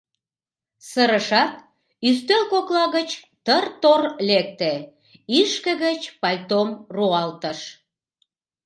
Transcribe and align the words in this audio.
Сырышат, 0.89 1.53
ӱстел 2.09 2.43
кокла 2.51 2.85
гыч 2.95 3.09
тыр-тор 3.45 4.01
лекте, 4.27 4.73
ишке 5.39 5.71
гыч 5.85 6.01
пальтом 6.21 6.69
руалтыш. 6.95 7.59